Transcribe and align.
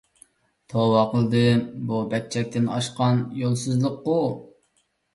توۋا 0.73 1.03
قىلدىم. 1.11 1.61
بۇ 1.93 2.01
بەك 2.15 2.27
چەكتىن 2.39 2.69
ئاشقان 2.79 3.25
يولسىزلىققۇ؟ 3.45 4.21